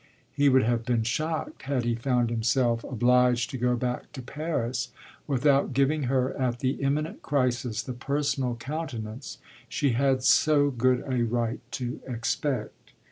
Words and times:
He 0.33 0.49
would 0.49 0.63
have 0.63 0.83
been 0.83 1.03
shocked 1.03 1.61
had 1.61 1.85
he 1.85 1.93
found 1.93 2.31
himself 2.31 2.83
obliged 2.83 3.51
to 3.51 3.57
go 3.59 3.75
back 3.75 4.11
to 4.13 4.23
Paris 4.23 4.89
without 5.27 5.73
giving 5.73 6.05
her 6.09 6.33
at 6.41 6.57
the 6.57 6.71
imminent 6.81 7.21
crisis 7.21 7.83
the 7.83 7.93
personal 7.93 8.55
countenance 8.55 9.37
she 9.69 9.91
had 9.91 10.23
so 10.23 10.71
good 10.71 11.03
a 11.07 11.21
right 11.21 11.59
to 11.73 11.99
expect. 12.07 12.93